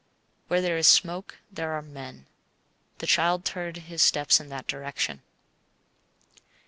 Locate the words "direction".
4.65-5.21